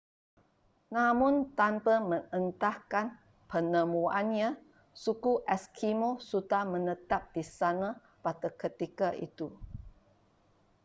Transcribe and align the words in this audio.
namun 0.95 1.33
tanpa 1.59 1.93
mengendahkan 2.09 3.05
penemuannya 3.51 4.49
suku 5.03 5.33
eskimo 5.55 6.09
sudah 6.29 6.63
menetap 6.73 7.21
di 7.37 7.43
sana 7.57 7.89
pada 8.25 8.49
ketika 8.61 9.07
itu 9.27 9.47